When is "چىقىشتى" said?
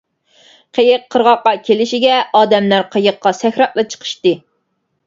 3.95-4.35